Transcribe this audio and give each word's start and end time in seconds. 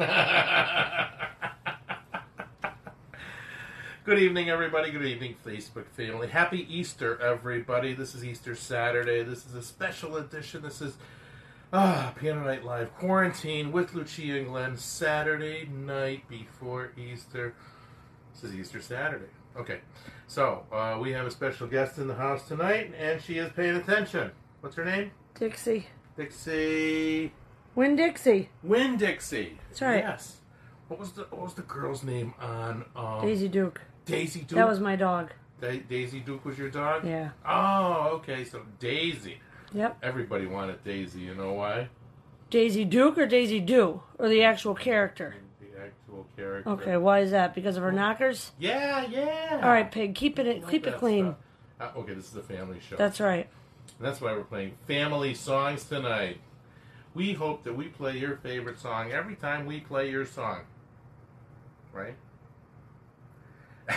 Good 4.06 4.18
evening, 4.18 4.48
everybody. 4.48 4.90
Good 4.90 5.04
evening, 5.04 5.36
Facebook 5.46 5.84
family. 5.88 6.28
Happy 6.28 6.66
Easter, 6.74 7.20
everybody. 7.20 7.92
This 7.92 8.14
is 8.14 8.24
Easter 8.24 8.54
Saturday. 8.54 9.22
This 9.22 9.44
is 9.44 9.54
a 9.54 9.60
special 9.60 10.16
edition. 10.16 10.62
This 10.62 10.80
is 10.80 10.96
ah, 11.74 12.14
Piano 12.18 12.42
Night 12.44 12.64
Live 12.64 12.94
Quarantine 12.94 13.72
with 13.72 13.92
Lucia 13.92 14.38
and 14.38 14.46
Glenn 14.46 14.78
Saturday 14.78 15.66
night 15.66 16.26
before 16.28 16.92
Easter. 16.96 17.52
This 18.32 18.44
is 18.44 18.56
Easter 18.56 18.80
Saturday. 18.80 19.28
Okay, 19.54 19.80
so 20.26 20.64
uh, 20.72 20.96
we 20.98 21.12
have 21.12 21.26
a 21.26 21.30
special 21.30 21.66
guest 21.66 21.98
in 21.98 22.08
the 22.08 22.14
house 22.14 22.48
tonight, 22.48 22.94
and 22.98 23.20
she 23.20 23.36
is 23.36 23.52
paying 23.52 23.76
attention. 23.76 24.30
What's 24.62 24.76
her 24.76 24.84
name? 24.86 25.10
Dixie. 25.34 25.88
Dixie. 26.16 27.32
Winn-Dixie. 27.74 28.48
Win 28.62 28.96
Dixie. 28.96 29.58
That's 29.68 29.82
right. 29.82 30.04
Yes. 30.04 30.36
What 30.88 30.98
was 30.98 31.12
the 31.12 31.22
What 31.30 31.42
was 31.42 31.54
the 31.54 31.62
girl's 31.62 32.02
name 32.02 32.34
on 32.40 32.84
um, 32.96 33.20
Daisy 33.22 33.48
Duke. 33.48 33.80
Daisy 34.06 34.40
Duke? 34.40 34.56
That 34.56 34.68
was 34.68 34.80
my 34.80 34.96
dog. 34.96 35.30
Da- 35.60 35.82
Daisy 35.88 36.20
Duke 36.20 36.44
was 36.44 36.58
your 36.58 36.68
dog. 36.70 37.06
Yeah. 37.06 37.30
Oh, 37.46 38.10
okay. 38.14 38.44
So 38.44 38.62
Daisy. 38.80 39.38
Yep. 39.72 39.98
Everybody 40.02 40.46
wanted 40.46 40.82
Daisy. 40.82 41.20
You 41.20 41.34
know 41.34 41.52
why? 41.52 41.88
Daisy 42.50 42.84
Duke 42.84 43.16
or 43.18 43.26
Daisy 43.26 43.60
Do? 43.60 44.02
Or 44.18 44.28
the 44.28 44.42
actual 44.42 44.74
character? 44.74 45.36
The 45.60 45.80
actual 45.80 46.26
character. 46.36 46.70
Okay, 46.70 46.96
why 46.96 47.20
is 47.20 47.30
that? 47.30 47.54
Because 47.54 47.76
of 47.76 47.84
her 47.84 47.92
knockers? 47.92 48.50
Yeah, 48.58 49.06
yeah. 49.08 49.60
All 49.62 49.70
right, 49.70 49.88
pig, 49.88 50.16
keep 50.16 50.40
it 50.40 50.68
keep 50.68 50.86
it 50.88 50.96
clean. 50.96 51.36
Uh, 51.80 51.90
okay, 51.98 52.14
this 52.14 52.28
is 52.28 52.36
a 52.36 52.42
family 52.42 52.78
show. 52.80 52.96
That's 52.96 53.20
right. 53.20 53.48
And 53.98 54.06
that's 54.06 54.20
why 54.20 54.32
we're 54.32 54.42
playing 54.42 54.72
family 54.88 55.34
songs 55.34 55.84
tonight. 55.84 56.40
We 57.14 57.32
hope 57.32 57.64
that 57.64 57.76
we 57.76 57.86
play 57.86 58.18
your 58.18 58.36
favorite 58.36 58.78
song 58.78 59.10
every 59.12 59.34
time 59.34 59.66
we 59.66 59.80
play 59.80 60.10
your 60.10 60.24
song. 60.26 60.60
Right? 61.92 62.14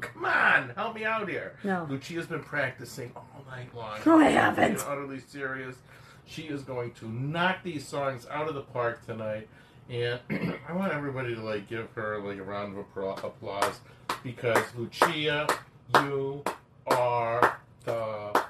Come 0.00 0.24
on, 0.24 0.70
help 0.76 0.94
me 0.94 1.04
out 1.04 1.28
here. 1.28 1.56
No. 1.64 1.86
Lucia's 1.90 2.26
been 2.26 2.42
practicing 2.42 3.10
all 3.16 3.44
night 3.50 3.74
long. 3.74 3.98
No, 4.06 4.18
I 4.18 4.28
haven't. 4.30 4.84
utterly 4.86 5.18
serious. 5.18 5.76
She 6.24 6.42
is 6.42 6.62
going 6.62 6.92
to 6.92 7.08
knock 7.08 7.64
these 7.64 7.86
songs 7.86 8.26
out 8.30 8.48
of 8.48 8.54
the 8.54 8.60
park 8.60 9.04
tonight. 9.04 9.48
And 9.90 10.20
I 10.68 10.72
want 10.72 10.92
everybody 10.92 11.34
to 11.34 11.40
like 11.40 11.68
give 11.68 11.90
her 11.94 12.20
like 12.20 12.38
a 12.38 12.42
round 12.42 12.76
of 12.78 13.24
applause 13.24 13.80
because 14.22 14.62
Lucia, 14.76 15.48
you 15.94 16.44
are 16.86 17.58
the 17.84 18.44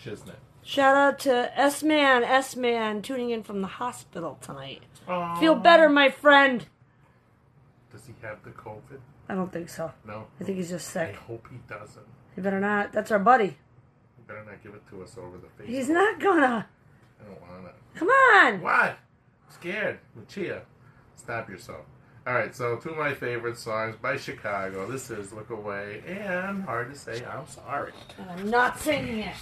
shiznit. 0.00 0.36
Shout 0.66 0.96
out 0.96 1.20
to 1.20 1.56
S 1.56 1.84
Man, 1.84 2.24
S 2.24 2.56
Man, 2.56 3.00
tuning 3.00 3.30
in 3.30 3.44
from 3.44 3.60
the 3.60 3.68
hospital 3.68 4.36
tonight. 4.40 4.82
Aw. 5.06 5.38
Feel 5.38 5.54
better, 5.54 5.88
my 5.88 6.10
friend. 6.10 6.66
Does 7.92 8.04
he 8.04 8.14
have 8.22 8.42
the 8.42 8.50
COVID? 8.50 8.98
I 9.28 9.36
don't 9.36 9.52
think 9.52 9.68
so. 9.68 9.92
No. 10.04 10.26
I 10.40 10.44
think 10.44 10.58
he's 10.58 10.70
just 10.70 10.88
sick. 10.88 11.10
I 11.14 11.24
hope 11.24 11.46
he 11.52 11.58
doesn't. 11.68 12.04
He 12.34 12.40
better 12.40 12.58
not. 12.58 12.92
That's 12.92 13.12
our 13.12 13.20
buddy. 13.20 13.46
He 14.16 14.22
better 14.26 14.44
not 14.44 14.60
give 14.60 14.74
it 14.74 14.82
to 14.90 15.04
us 15.04 15.16
over 15.16 15.38
the 15.38 15.46
face. 15.56 15.68
He's 15.68 15.88
not 15.88 16.18
gonna. 16.18 16.66
I 17.20 17.24
don't 17.24 17.40
want 17.42 17.66
it. 17.66 17.74
Come 17.94 18.08
on. 18.08 18.60
What? 18.60 18.72
I'm 18.72 18.96
scared. 19.50 20.00
Lucia, 20.16 20.62
stop 21.14 21.48
yourself. 21.48 21.86
All 22.26 22.34
right, 22.34 22.52
so 22.56 22.74
two 22.74 22.90
of 22.90 22.98
my 22.98 23.14
favorite 23.14 23.56
songs 23.56 23.94
by 24.02 24.16
Chicago. 24.16 24.90
This 24.90 25.12
is 25.12 25.32
"Look 25.32 25.50
Away" 25.50 26.02
and 26.08 26.64
"Hard 26.64 26.92
to 26.92 26.98
Say 26.98 27.24
I'm 27.24 27.46
Sorry." 27.46 27.92
And 28.18 28.28
I'm 28.28 28.50
not 28.50 28.80
singing 28.80 29.20
it. 29.20 29.36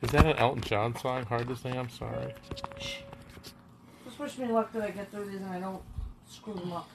Is 0.00 0.10
that 0.10 0.26
an 0.26 0.36
Elton 0.36 0.62
John 0.62 0.96
song? 0.96 1.24
"Hard 1.26 1.48
to 1.48 1.56
Say 1.56 1.70
I'm 1.70 1.88
Sorry." 1.88 2.34
Just 4.04 4.18
wish 4.18 4.38
me 4.38 4.46
luck 4.46 4.72
that 4.72 4.82
I 4.82 4.90
get 4.90 5.10
through 5.10 5.26
these 5.26 5.40
and 5.40 5.50
I 5.50 5.60
don't 5.60 5.82
screw 6.26 6.54
them 6.54 6.72
up. 6.72 6.88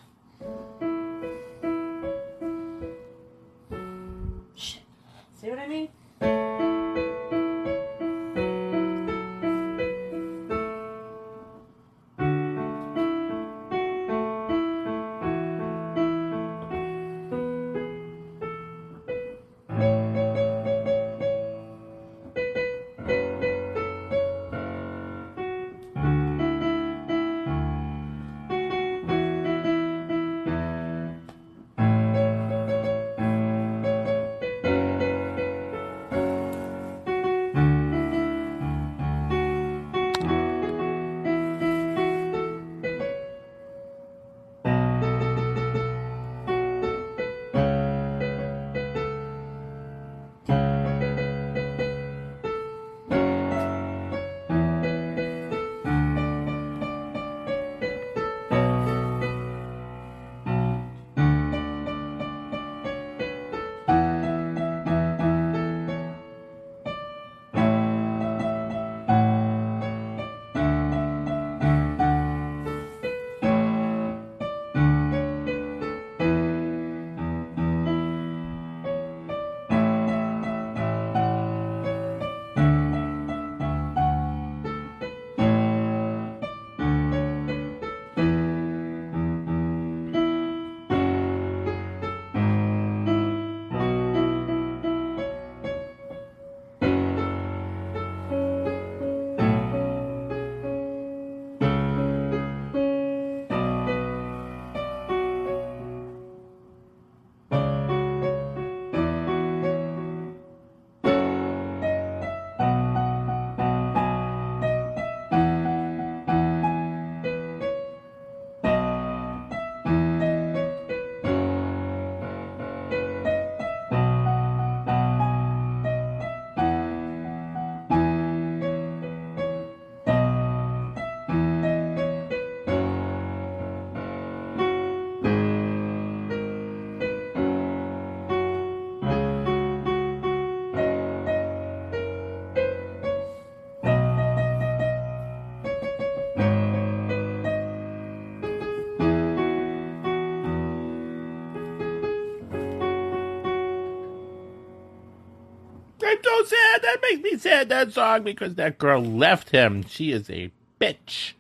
So 156.24 156.44
sad. 156.46 156.82
That 156.82 156.98
makes 157.02 157.22
me 157.22 157.38
sad. 157.38 157.70
That 157.70 157.94
song 157.94 158.24
because 158.24 158.56
that 158.56 158.78
girl 158.78 159.02
left 159.02 159.50
him. 159.50 159.84
She 159.88 160.12
is 160.12 160.30
a 160.30 160.52
bitch. 160.80 161.34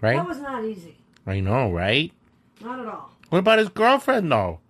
Right? 0.00 0.16
That 0.16 0.28
was 0.28 0.40
not 0.40 0.64
easy. 0.64 0.96
I 1.26 1.40
know, 1.40 1.70
right? 1.70 2.12
Not 2.60 2.80
at 2.80 2.86
all. 2.86 3.10
What 3.28 3.38
about 3.38 3.58
his 3.58 3.68
girlfriend, 3.68 4.30
though? 4.30 4.60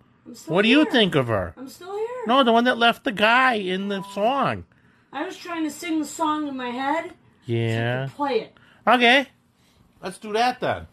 What 0.45 0.61
do 0.61 0.69
you 0.69 0.85
think 0.85 1.15
of 1.15 1.27
her? 1.27 1.53
I'm 1.57 1.67
still 1.67 1.97
here. 1.97 2.07
No, 2.27 2.43
the 2.43 2.51
one 2.51 2.65
that 2.65 2.77
left 2.77 3.03
the 3.03 3.11
guy 3.11 3.55
in 3.55 3.89
the 3.89 3.99
oh. 4.05 4.11
song. 4.13 4.65
I 5.11 5.25
was 5.25 5.35
trying 5.35 5.63
to 5.63 5.71
sing 5.71 5.99
the 5.99 6.05
song 6.05 6.47
in 6.47 6.55
my 6.55 6.69
head. 6.69 7.13
Yeah. 7.45 8.05
To 8.05 8.11
play 8.11 8.41
it. 8.41 8.53
Okay, 8.87 9.27
let's 10.01 10.17
do 10.17 10.33
that 10.33 10.59
then. 10.59 10.87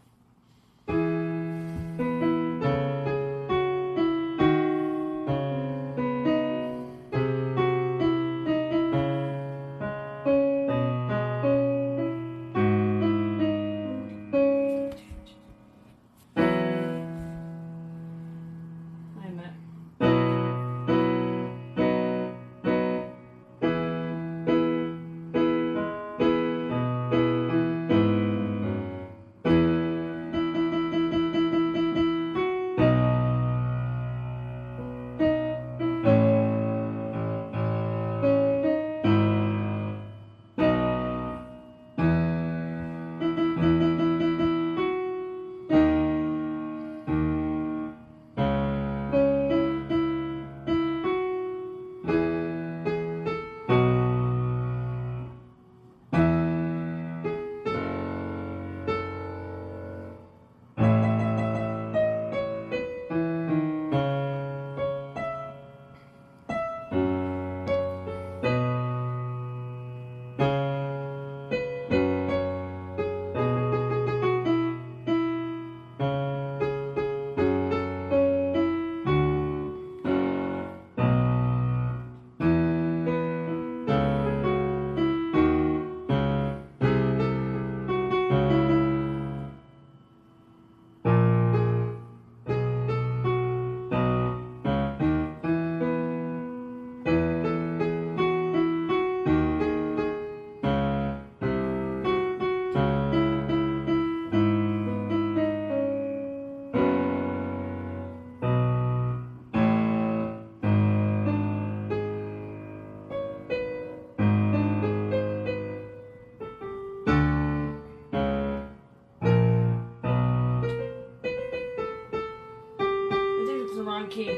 Key. 124.09 124.35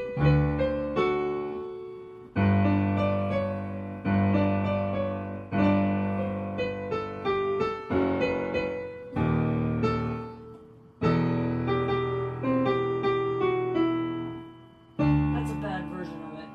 That's 14.98 15.52
a 15.52 15.56
bad 15.56 15.86
version 15.90 16.22
of 16.22 16.40
it. 16.40 16.46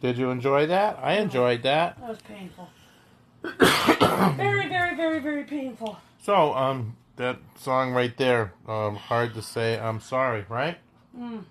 Did 0.00 0.18
you 0.18 0.30
enjoy 0.30 0.66
that? 0.66 0.98
I 1.02 1.14
enjoyed 1.14 1.62
that. 1.62 1.98
That 1.98 2.08
was 2.08 2.18
painful. 2.22 2.68
very, 4.36 4.68
very, 4.68 4.94
very, 4.94 5.18
very 5.20 5.44
painful. 5.44 5.96
So, 6.20 6.54
um, 6.54 6.96
that 7.16 7.38
song 7.58 7.92
right 7.92 8.16
there, 8.16 8.52
um, 8.66 8.96
hard 8.96 9.34
to 9.34 9.42
say 9.42 9.78
I'm 9.78 10.00
sorry, 10.00 10.44
right? 10.48 10.78
Mm. 11.16 11.44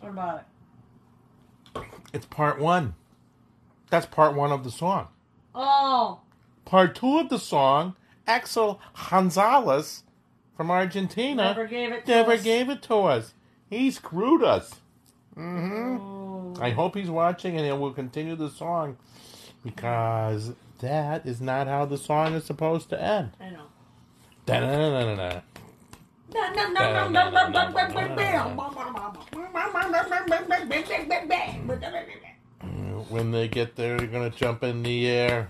What 0.00 0.08
about 0.10 0.44
it? 1.76 1.82
It's 2.12 2.26
part 2.26 2.58
one. 2.58 2.94
That's 3.90 4.06
part 4.06 4.34
one 4.34 4.52
of 4.52 4.64
the 4.64 4.70
song. 4.70 5.08
Oh, 5.54 6.20
Part 6.64 6.94
two 6.94 7.18
of 7.18 7.28
the 7.28 7.38
song, 7.38 7.94
Axel 8.26 8.80
Gonzalez 9.10 10.02
from 10.56 10.70
Argentina 10.70 11.42
never 11.44 11.66
gave 11.66 11.92
it 11.92 12.06
to 12.06 12.10
never 12.10 12.32
us. 12.32 12.42
gave 12.42 12.70
it 12.70 12.82
to 12.82 12.94
us. 12.96 13.34
He 13.68 13.90
screwed 13.90 14.42
us. 14.42 14.76
Mm-hmm. 15.36 15.96
Oh. 16.00 16.54
I 16.60 16.70
hope 16.70 16.94
he's 16.96 17.10
watching 17.10 17.56
and 17.56 17.64
he 17.66 17.72
will 17.72 17.92
continue 17.92 18.36
the 18.36 18.50
song 18.50 18.96
because 19.64 20.52
that 20.80 21.26
is 21.26 21.40
not 21.40 21.66
how 21.66 21.84
the 21.86 21.98
song 21.98 22.34
is 22.34 22.44
supposed 22.44 22.88
to 22.90 23.02
end. 23.02 23.32
I 23.40 23.50
know. 23.50 23.64
When 33.08 33.30
they 33.30 33.48
get 33.48 33.76
there, 33.76 33.98
they're 33.98 34.06
gonna 34.06 34.30
jump 34.30 34.62
in 34.62 34.82
the 34.82 35.06
air. 35.08 35.48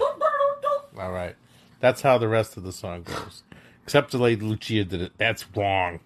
All 0.99 1.12
right, 1.12 1.37
that's 1.81 2.03
how 2.03 2.19
the 2.19 2.29
rest 2.29 2.56
of 2.56 2.65
the 2.65 2.73
song 2.73 3.03
goes. 3.05 3.44
Except 3.85 4.11
the 4.11 4.19
lady 4.19 4.44
Lucia 4.44 4.85
did 4.85 5.00
it. 5.03 5.12
That's 5.17 5.44
wrong. 5.56 6.00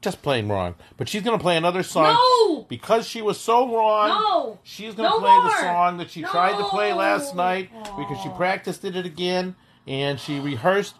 Just 0.00 0.22
plain 0.22 0.48
wrong. 0.48 0.74
But 0.96 1.08
she's 1.08 1.22
gonna 1.22 1.38
play 1.38 1.56
another 1.56 1.82
song 1.82 2.14
No! 2.14 2.62
because 2.68 3.08
she 3.08 3.22
was 3.22 3.40
so 3.40 3.74
wrong. 3.74 4.08
No! 4.08 4.58
She's 4.62 4.94
gonna 4.94 5.08
No 5.08 5.18
play 5.20 5.36
the 5.36 5.42
more! 5.44 5.60
song 5.60 5.96
that 5.98 6.10
she 6.10 6.22
tried 6.22 6.58
to 6.58 6.64
play 6.64 6.92
last 6.92 7.34
No! 7.34 7.42
night 7.42 7.70
because 7.96 8.20
she 8.22 8.28
practiced 8.30 8.84
it 8.84 8.96
again 8.96 9.56
and 9.86 10.20
she 10.20 10.40
rehearsed 10.40 10.94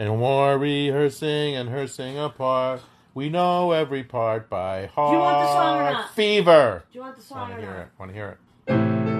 and 0.00 0.18
more 0.18 0.56
rehearsing 0.56 1.56
and 1.56 1.68
rehearsing 1.68 2.18
apart. 2.18 2.80
We 3.12 3.28
know 3.28 3.72
every 3.72 4.02
part 4.02 4.48
by 4.48 4.86
heart. 4.86 5.10
Do 5.10 5.16
you 5.16 5.20
want 5.20 5.46
the 5.46 5.52
song 5.52 5.76
or 5.78 5.92
not? 5.92 6.14
Fever. 6.14 6.84
Do 6.90 6.98
you 6.98 7.02
want 7.02 7.16
the 7.16 7.22
song 7.22 7.38
Want 7.40 7.52
or 7.52 7.56
to 7.56 7.60
hear 7.60 7.70
not? 7.70 7.80
it? 7.80 7.88
Want 7.98 8.10
to 8.10 8.14
hear 8.14 8.38
it? 8.66 9.19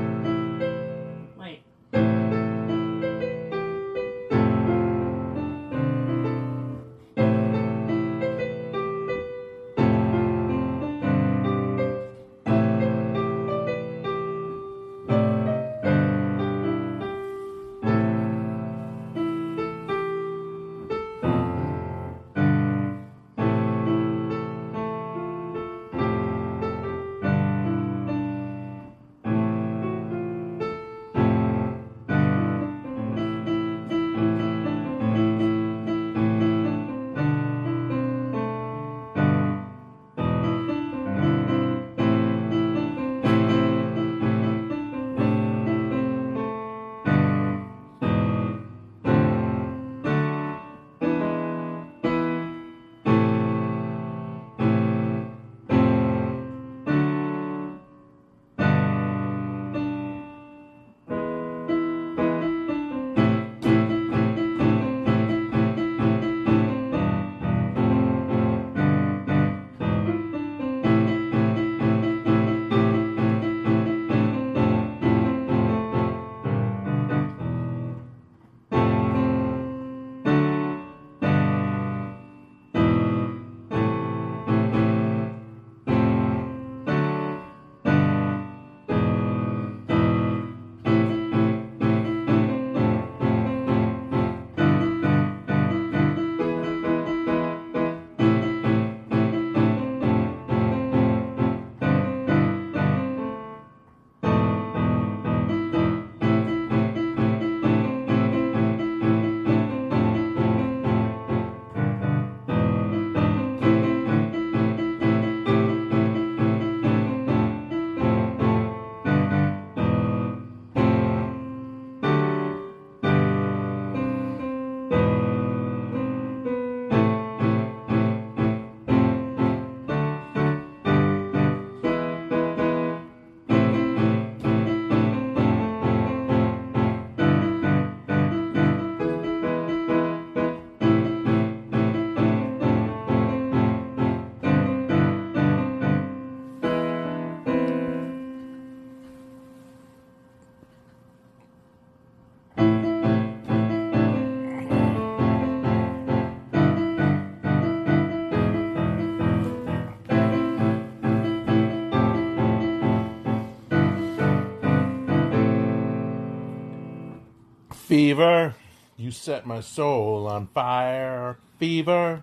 Fever, 167.91 168.55
you 168.97 169.11
set 169.11 169.47
my 169.47 169.59
soul 169.59 170.29
on 170.29 170.47
fire. 170.55 171.39
Fever, 171.59 172.23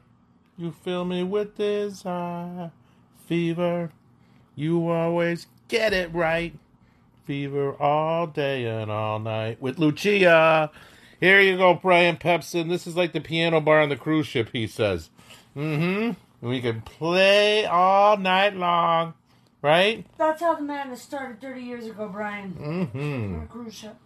you 0.57 0.71
fill 0.71 1.03
me 1.03 1.23
with 1.23 1.57
desire. 1.57 2.71
Fever, 3.25 3.91
you 4.55 4.87
always 4.87 5.47
get 5.67 5.91
it 5.91 6.13
right. 6.13 6.57
Fever 7.25 7.73
all 7.81 8.27
day 8.27 8.65
and 8.65 8.89
all 8.89 9.19
night 9.19 9.61
with 9.61 9.77
Lucia. 9.77 10.71
Here 11.19 11.41
you 11.41 11.57
go, 11.57 11.73
Brian 11.73 12.15
Pepsin. 12.15 12.69
This 12.69 12.87
is 12.87 12.95
like 12.95 13.11
the 13.11 13.19
piano 13.19 13.59
bar 13.59 13.81
on 13.81 13.89
the 13.89 13.97
cruise 13.97 14.25
ship, 14.25 14.51
he 14.53 14.67
says. 14.67 15.09
Mm 15.53 16.15
hmm. 16.39 16.47
We 16.47 16.61
can 16.61 16.79
play 16.79 17.65
all 17.65 18.15
night 18.15 18.55
long, 18.55 19.15
right? 19.61 20.05
That's 20.17 20.39
how 20.39 20.55
the 20.55 20.63
madness 20.63 21.01
started 21.01 21.41
30 21.41 21.61
years 21.61 21.87
ago, 21.87 22.07
Brian. 22.07 22.53
Mm 22.53 22.89
hmm. 22.91 23.35
On 23.35 23.41
a 23.43 23.47
cruise 23.47 23.73
ship 23.73 23.97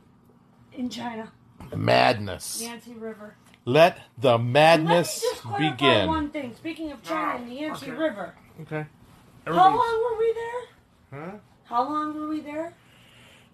in 0.74 0.90
China, 0.90 1.32
Madness. 1.76 2.62
Yangtze 2.62 2.94
River. 2.94 3.36
Let 3.66 4.00
the 4.18 4.32
Let 4.32 4.42
me 4.42 4.52
madness 4.52 5.22
just 5.22 5.44
begin. 5.58 6.08
one 6.08 6.30
thing. 6.30 6.56
Speaking 6.56 6.92
of 6.92 7.04
China 7.04 7.40
and 7.44 7.52
the 7.52 7.56
Yangtze 7.56 7.86
okay. 7.88 7.92
River, 7.96 8.34
Okay. 8.62 8.86
how 9.46 9.54
long 9.70 10.04
were 10.04 10.18
we 10.18 10.34
there? 10.34 11.20
Huh? 11.26 11.38
How 11.66 11.84
long 11.84 12.16
were 12.20 12.28
we 12.28 12.40
there? 12.42 12.74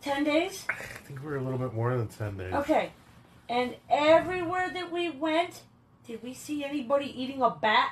10 0.02 0.24
days? 0.24 0.66
I 0.70 0.74
think 1.06 1.20
we 1.22 1.28
were 1.28 1.38
a 1.38 1.42
little 1.42 1.60
bit 1.60 1.74
more 1.74 1.98
than 1.98 2.08
10 2.08 2.38
days. 2.38 2.54
Okay. 2.54 2.92
And 3.50 3.76
everywhere 3.90 4.70
that 4.74 4.92
we 4.92 5.10
went, 5.10 5.62
did 6.06 6.24
we 6.24 6.34
see 6.34 6.64
anybody 6.64 7.06
eating 7.22 7.42
a 7.42 7.50
bat? 7.50 7.92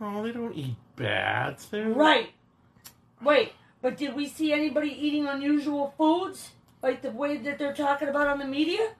Oh, 0.00 0.22
they 0.22 0.32
don't 0.32 0.54
eat 0.54 0.76
bats. 0.96 1.66
They're 1.66 1.88
Right. 1.88 2.30
Wait, 3.22 3.52
but 3.82 3.96
did 3.96 4.14
we 4.14 4.26
see 4.26 4.52
anybody 4.52 4.88
eating 4.90 5.26
unusual 5.26 5.94
foods? 5.98 6.50
Like 6.82 7.02
the 7.02 7.10
way 7.10 7.36
that 7.38 7.58
they're 7.58 7.74
talking 7.74 8.08
about 8.08 8.26
on 8.26 8.38
the 8.38 8.46
media? 8.46 8.92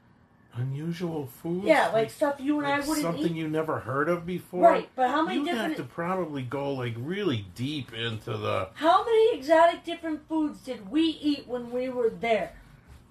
Unusual 0.54 1.26
foods. 1.26 1.66
Yeah, 1.66 1.88
like 1.88 2.11
stuff 2.11 2.37
you 2.38 2.59
and 2.61 2.69
like 2.69 2.83
I 2.83 2.87
wouldn't 2.88 3.02
something 3.02 3.37
eat. 3.37 3.38
you 3.38 3.49
never 3.49 3.78
heard 3.80 4.09
of 4.09 4.26
before. 4.26 4.62
Right, 4.69 4.88
but 4.97 5.09
how 5.11 5.23
many 5.23 5.38
you 5.38 5.45
different 5.45 5.69
have 5.69 5.76
to 5.76 5.83
probably 5.85 6.42
go 6.42 6.73
like 6.73 6.95
really 6.99 7.47
deep 7.54 7.92
into 7.92 8.37
the. 8.37 8.69
how 8.75 9.04
many 9.04 9.37
exotic 9.38 9.85
different 9.85 10.26
foods 10.28 10.61
did 10.61 10.90
we 10.90 11.02
eat 11.02 11.47
when 11.47 11.71
we 11.71 11.88
were 11.88 12.11
there? 12.11 12.52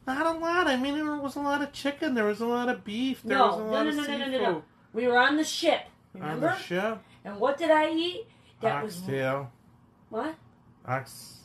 Not 0.07 0.25
a 0.25 0.39
lot. 0.39 0.67
I 0.67 0.75
mean, 0.75 0.95
there 0.95 1.15
was 1.17 1.35
a 1.35 1.39
lot 1.41 1.61
of 1.61 1.71
chicken. 1.71 2.15
There 2.15 2.25
was 2.25 2.41
a 2.41 2.47
lot 2.47 2.67
of 2.67 2.83
beef. 2.83 3.21
There 3.23 3.37
No, 3.37 3.47
was 3.47 3.55
a 3.55 3.63
no, 3.63 3.69
lot 3.69 3.83
no, 3.83 3.89
of 3.89 3.95
no, 3.95 4.03
no, 4.03 4.17
no, 4.17 4.27
no, 4.27 4.39
no. 4.51 4.63
We 4.93 5.07
were 5.07 5.19
on 5.19 5.35
the 5.37 5.43
ship. 5.43 5.81
On 6.19 6.39
the 6.39 6.55
ship, 6.57 6.99
And 7.23 7.39
what 7.39 7.57
did 7.57 7.69
I 7.69 7.91
eat? 7.91 8.25
That 8.61 8.83
was 8.83 8.97
oxtail, 8.97 9.51
what? 10.09 10.35
ox, 10.85 11.37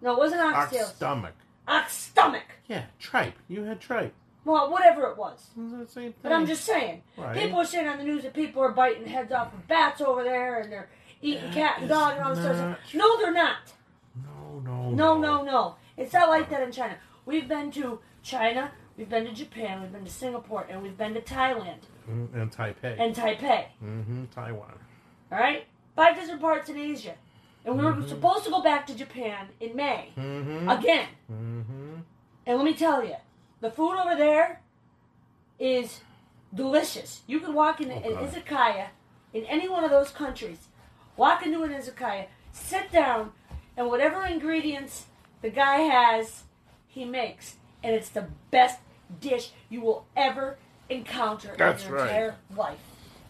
No, 0.00 0.14
it 0.14 0.18
wasn't 0.18 0.40
oxtail. 0.40 0.86
ox 0.86 0.94
stomach. 0.96 1.34
Ox 1.68 1.92
stomach. 1.92 2.42
Yeah, 2.66 2.84
tripe. 2.98 3.34
You 3.46 3.64
had 3.64 3.78
tripe. 3.80 4.14
Well, 4.48 4.70
whatever 4.70 5.02
it 5.10 5.18
was. 5.18 5.50
It 5.56 5.60
was 5.60 5.72
the 5.72 5.86
same 5.86 6.04
thing. 6.04 6.14
But 6.22 6.32
I'm 6.32 6.46
just 6.46 6.64
saying. 6.64 7.02
Right. 7.18 7.36
People 7.36 7.58
are 7.60 7.66
saying 7.66 7.86
on 7.86 7.98
the 7.98 8.04
news 8.04 8.22
that 8.22 8.32
people 8.32 8.62
are 8.62 8.72
biting 8.72 9.06
heads 9.06 9.30
off 9.30 9.52
of 9.52 9.68
bats 9.68 10.00
over 10.00 10.24
there 10.24 10.60
and 10.60 10.72
they're 10.72 10.88
eating 11.20 11.44
That 11.44 11.52
cat 11.52 11.76
and 11.80 11.88
dog 11.90 12.14
and 12.16 12.24
all 12.24 12.34
this 12.34 12.44
not 12.44 12.54
stuff. 12.56 12.94
No, 12.94 13.18
they're 13.18 13.32
not. 13.32 13.56
No, 14.24 14.60
no, 14.64 14.90
No, 14.90 15.18
no, 15.18 15.42
no. 15.44 15.74
It's 15.98 16.14
not 16.14 16.30
like 16.30 16.48
that 16.48 16.62
in 16.62 16.72
China. 16.72 16.96
We've 17.26 17.46
been 17.46 17.70
to 17.72 17.98
China, 18.22 18.72
we've 18.96 19.08
been 19.10 19.26
to 19.26 19.32
Japan, 19.34 19.82
we've 19.82 19.92
been 19.92 20.04
to 20.06 20.10
Singapore, 20.10 20.66
and 20.70 20.82
we've 20.82 20.96
been 20.96 21.12
to 21.14 21.20
Thailand 21.20 21.80
Mm, 22.10 22.34
And 22.34 22.50
Taipei. 22.50 22.98
and 22.98 23.14
Taipei. 23.14 23.66
mm-hmm, 23.84 24.24
Taiwan. 24.34 24.72
All 25.30 25.38
right? 25.38 25.66
Five 25.94 26.16
different 26.16 26.40
parts 26.40 26.70
in 26.70 26.78
Asia. 26.78 27.14
And 27.66 27.76
we 27.78 27.84
were 27.84 28.02
supposed 28.08 28.44
to 28.44 28.50
go 28.50 28.62
back 28.62 28.86
to 28.86 28.94
Japan 28.94 29.48
in 29.60 29.76
May. 29.76 30.12
Mm-hmm. 30.16 30.70
Again. 30.70 31.08
Mm-hmm. 31.30 31.94
And 32.46 32.56
let 32.56 32.64
me 32.64 32.72
tell 32.72 33.04
you, 33.04 33.16
the 33.60 33.70
food 33.70 33.96
over 33.98 34.14
there 34.16 34.60
is 35.58 36.00
delicious. 36.54 37.22
You 37.26 37.40
can 37.40 37.54
walk 37.54 37.80
in 37.80 37.90
an 37.90 38.02
Okay. 38.04 38.26
izakaya 38.40 38.86
in 39.32 39.44
any 39.44 39.68
one 39.68 39.84
of 39.84 39.90
those 39.90 40.10
countries, 40.10 40.68
walk 41.16 41.44
into 41.44 41.62
an 41.62 41.72
izakaya, 41.72 42.26
sit 42.52 42.90
down, 42.90 43.32
and 43.76 43.88
whatever 43.88 44.24
ingredients 44.24 45.06
the 45.42 45.50
guy 45.50 45.80
has, 45.80 46.44
he 46.86 47.04
makes. 47.04 47.56
And 47.82 47.94
it's 47.94 48.08
the 48.08 48.26
best 48.50 48.80
dish 49.20 49.50
you 49.68 49.80
will 49.80 50.06
ever 50.16 50.58
encounter 50.88 51.54
That's 51.56 51.82
in 51.84 51.88
your 51.90 51.98
right. 51.98 52.08
entire 52.08 52.34
life. 52.56 52.78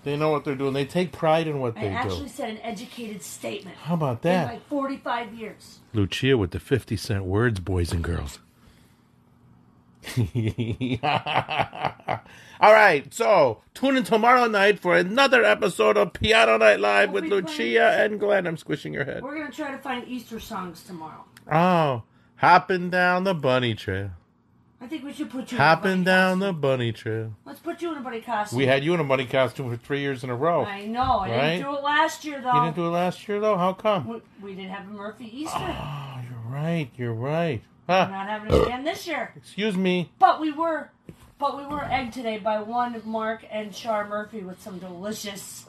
They 0.04 0.16
know 0.16 0.30
what 0.30 0.44
they're 0.44 0.54
doing. 0.54 0.72
They 0.74 0.84
take 0.86 1.12
pride 1.12 1.48
in 1.48 1.58
what 1.60 1.76
I 1.76 1.80
they 1.82 1.88
do. 1.88 1.94
I 1.94 1.98
actually 1.98 2.28
said 2.28 2.50
an 2.50 2.58
educated 2.62 3.20
statement 3.22 3.76
How 3.78 3.94
about 3.94 4.24
in 4.24 4.30
that? 4.30 4.46
like 4.46 4.66
45 4.68 5.34
years. 5.34 5.80
Lucia 5.92 6.36
with 6.38 6.52
the 6.52 6.60
50 6.60 6.96
cent 6.96 7.24
words, 7.24 7.58
boys 7.60 7.92
and 7.92 8.02
girls. 8.02 8.38
All 12.60 12.72
right, 12.72 13.12
so 13.14 13.60
tune 13.74 13.96
in 13.96 14.04
tomorrow 14.04 14.46
night 14.46 14.78
for 14.80 14.96
another 14.96 15.44
episode 15.44 15.96
of 15.96 16.12
Piano 16.12 16.56
Night 16.58 16.80
Live 16.80 17.10
oh 17.10 17.12
with 17.12 17.24
We'll 17.24 17.42
be 17.42 17.46
Lucia 17.48 17.90
and 18.00 18.18
Glenn. 18.18 18.46
I'm 18.46 18.56
squishing 18.56 18.92
your 18.92 19.04
head. 19.04 19.22
We're 19.22 19.36
going 19.36 19.50
to 19.50 19.56
try 19.56 19.70
to 19.70 19.78
find 19.78 20.06
Easter 20.08 20.40
songs 20.40 20.82
tomorrow. 20.82 21.24
Oh, 21.50 22.02
hopping 22.36 22.90
down 22.90 23.24
the 23.24 23.34
bunny 23.34 23.74
trail. 23.74 24.10
I 24.80 24.86
think 24.86 25.04
we 25.04 25.12
should 25.12 25.28
put 25.30 25.50
you 25.50 25.58
Hopping 25.58 25.90
in 25.92 25.98
a 26.00 26.02
bunny 26.02 26.04
down 26.04 26.38
the 26.38 26.52
bunny 26.52 26.92
trail. 26.92 27.34
Let's 27.44 27.58
put 27.58 27.82
you 27.82 27.90
in 27.92 27.98
a 27.98 28.00
bunny 28.00 28.20
costume. 28.20 28.58
We 28.58 28.66
had 28.66 28.84
you 28.84 28.94
in 28.94 29.00
a 29.00 29.04
bunny 29.04 29.26
costume 29.26 29.70
for 29.70 29.76
three 29.76 30.00
years 30.00 30.22
in 30.22 30.30
a 30.30 30.36
row. 30.36 30.64
I 30.64 30.86
know. 30.86 31.18
I 31.18 31.30
Right? 31.30 31.50
didn't 31.58 31.70
do 31.72 31.76
it 31.78 31.82
last 31.82 32.24
year 32.24 32.40
though. 32.40 32.54
You 32.54 32.62
didn't 32.64 32.76
do 32.76 32.86
it 32.86 32.90
last 32.90 33.28
year, 33.28 33.40
though? 33.40 33.56
How 33.56 33.72
come? 33.72 34.06
we, 34.06 34.20
we 34.42 34.54
didn't 34.54 34.70
have 34.70 34.86
a 34.88 34.92
Murphy 34.92 35.30
Easter. 35.42 35.58
Oh, 35.60 36.20
you're 36.28 36.52
right. 36.52 36.90
You're 36.96 37.12
right. 37.14 37.62
We're 37.88 37.94
not 38.10 38.28
having 38.28 38.52
it 38.52 38.62
again 38.66 38.84
this 38.84 39.06
year. 39.06 39.32
Excuse 39.36 39.76
me. 39.76 40.10
But 40.18 40.40
we 40.40 40.52
were, 40.52 40.90
but 41.38 41.56
we 41.56 41.64
were 41.64 41.84
egged 41.84 42.12
today 42.12 42.38
by 42.38 42.60
one 42.60 43.00
Mark 43.04 43.44
and 43.50 43.72
Char 43.72 44.06
Murphy 44.06 44.40
with 44.40 44.60
some 44.62 44.78
delicious 44.78 45.64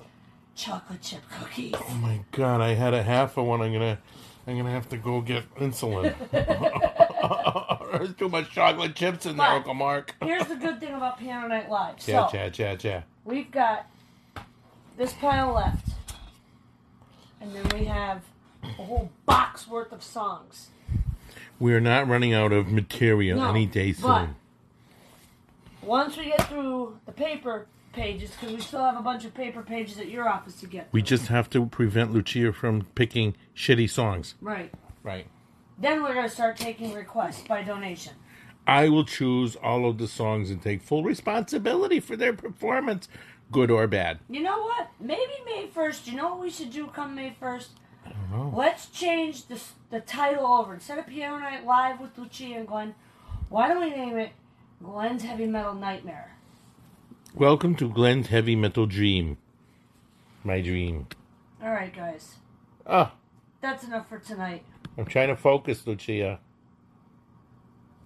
chocolate 0.55 1.01
chip 1.01 1.21
cookies. 1.39 1.75
Oh 1.77 1.93
my 2.01 2.19
god, 2.31 2.59
I 2.59 2.73
had 2.73 2.93
a 2.93 3.01
half 3.03 3.37
of 3.37 3.45
one. 3.45 3.61
I'm 3.61 3.71
gonna, 3.71 3.97
I'm 4.45 4.57
gonna 4.57 4.71
have 4.71 4.89
to 4.89 4.97
go 4.97 5.21
get 5.21 5.43
insulin. 5.55 6.13
There's 7.97 8.13
too 8.15 8.27
much 8.29 8.51
chocolate 8.51 8.95
chips 8.95 9.25
in 9.25 9.37
there, 9.37 9.47
But- 9.47 9.55
Uncle 9.55 9.73
Mark. 9.73 10.13
Here's 10.21 10.45
the 10.47 10.55
good 10.57 10.79
thing 10.81 10.93
about 10.93 11.19
Piano 11.19 11.47
Night 11.47 11.69
Live. 11.69 11.95
Yeah, 12.05 12.27
So 12.27 12.37
yeah, 12.37 12.49
yeah, 12.53 12.75
yeah. 12.81 13.01
we've 13.23 13.49
got 13.49 13.87
this 14.97 15.13
pile 15.13 15.53
left, 15.53 15.87
and 17.39 17.55
then 17.55 17.65
we 17.79 17.85
have 17.85 18.23
a 18.63 18.67
whole 18.83 19.09
box 19.25 19.65
worth 19.69 19.93
of 19.93 20.03
songs. 20.03 20.67
We 21.59 21.73
are 21.73 21.81
not 21.81 22.07
running 22.07 22.33
out 22.33 22.51
of 22.51 22.71
material 22.71 23.39
No, 23.39 23.49
any 23.49 23.65
day 23.65 23.91
but- 23.91 24.21
soon. 24.25 24.35
Once 25.81 26.17
we 26.17 26.25
get 26.25 26.47
through 26.47 26.97
the 27.05 27.11
paper 27.11 27.65
pages, 27.93 28.31
because 28.31 28.55
we 28.55 28.61
still 28.61 28.81
have 28.83 28.97
a 28.97 29.01
bunch 29.01 29.25
of 29.25 29.33
paper 29.33 29.61
pages 29.63 29.97
at 29.97 30.09
your 30.09 30.27
office 30.29 30.59
to 30.59 30.67
get. 30.67 30.87
We 30.91 31.01
just 31.01 31.27
have 31.27 31.49
to 31.51 31.65
prevent 31.65 32.13
Lucia 32.13 32.53
from 32.53 32.85
picking 32.95 33.35
shitty 33.55 33.89
songs. 33.89 34.35
right. 34.41 34.71
Right. 35.01 35.27
Then 35.77 36.03
we're 36.03 36.13
gonna 36.13 36.27
start 36.29 36.57
taking 36.57 36.93
requests 36.93 37.47
by 37.47 37.63
donation. 37.63 38.13
I 38.67 38.89
will 38.89 39.05
choose 39.05 39.55
all 39.55 39.85
of 39.89 39.97
the 39.97 40.07
songs 40.09 40.51
and 40.51 40.61
take 40.61 40.81
full 40.83 41.03
responsibility 41.03 42.01
for 42.01 42.17
their 42.17 42.33
performance, 42.33 43.07
good 43.49 43.71
or 43.71 43.87
bad. 43.87 44.19
You 44.29 44.41
know 44.43 44.61
what? 44.61 44.89
Maybe 44.99 45.31
May 45.45 45.67
first. 45.73 46.05
You 46.05 46.17
know 46.17 46.31
what 46.31 46.41
we 46.41 46.49
should 46.49 46.71
do 46.71 46.87
come 46.87 47.15
May 47.15 47.33
first? 47.39 47.71
I 48.05 48.09
don't 48.11 48.31
know. 48.31 48.53
Let's 48.57 48.87
change 48.87 49.45
the 49.47 49.59
the 49.89 49.99
title 49.99 50.45
over 50.45 50.73
instead 50.73 50.97
of 50.99 51.07
Piano 51.07 51.39
Night 51.39 51.65
Live 51.65 51.99
with 51.99 52.17
Lucia 52.17 52.55
and 52.55 52.67
Glenn. 52.67 52.95
Why 53.49 53.67
don't 53.67 53.81
we 53.81 53.89
name 53.89 54.17
it 54.17 54.31
Glenn's 54.83 55.23
Heavy 55.23 55.45
Metal 55.47 55.73
Nightmare? 55.73 56.35
Welcome 57.35 57.75
to 57.75 57.89
Glenn's 57.89 58.27
Heavy 58.27 58.55
Metal 58.55 58.85
Dream. 58.85 59.37
My 60.43 60.61
dream. 60.61 61.07
All 61.61 61.71
right, 61.71 61.93
guys. 61.95 62.35
Ah, 62.87 63.13
That's 63.61 63.83
enough 63.83 64.07
for 64.09 64.19
tonight. 64.19 64.63
I'm 64.97 65.05
trying 65.05 65.27
to 65.29 65.35
focus, 65.35 65.85
Lucia. 65.85 66.39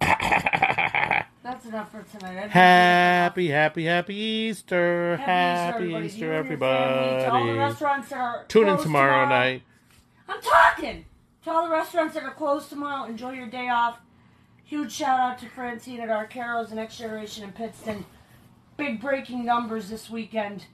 That's 0.00 1.66
enough 1.66 1.90
for 1.92 2.02
tonight. 2.02 2.44
I've 2.44 2.50
Happy, 2.50 3.48
happy, 3.48 3.84
happy 3.84 4.14
Easter. 4.16 5.16
Happy 5.18 5.92
Happy 5.92 6.06
Easter, 6.06 6.32
everybody. 6.32 6.84
Easter, 6.84 7.00
To 7.00 7.04
you 7.04 7.10
and 7.10 7.18
your 7.18 7.20
family, 7.20 7.24
To 7.24 7.30
all 7.30 7.32
the 7.32 7.50
everybody. 7.50 7.58
restaurants 7.58 8.08
that 8.08 8.18
are 8.18 8.44
Tune 8.48 8.62
in 8.62 8.68
closed 8.68 8.82
tomorrow 8.84 9.28
night. 9.28 9.62
I'm 10.28 10.40
talking 10.40 11.04
to 11.44 11.50
all 11.50 11.64
the 11.64 11.72
restaurants 11.72 12.14
that 12.14 12.22
are 12.22 12.34
closed 12.34 12.68
tomorrow. 12.68 13.08
Enjoy 13.08 13.32
your 13.32 13.46
day 13.46 13.68
off. 13.68 13.98
Huge 14.64 14.92
shout 14.92 15.20
out 15.20 15.38
to 15.40 15.48
Francine 15.48 16.00
at 16.00 16.08
Arcaros 16.08 16.68
and 16.68 16.76
Next 16.76 16.96
Generation 16.96 17.44
in 17.44 17.52
Pittston. 17.52 18.04
Big 18.76 19.00
breaking 19.00 19.44
numbers 19.44 19.88
this 19.88 20.08
weekend, 20.10 20.64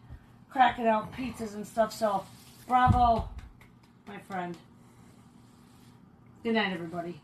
cracking 0.49 0.87
out 0.87 1.13
pizzas 1.13 1.55
and 1.55 1.67
stuff. 1.67 1.93
So, 1.93 2.25
bravo, 2.67 3.29
my 4.07 4.19
friend. 4.29 4.57
Good 6.43 6.55
night, 6.55 6.73
everybody. 6.73 7.21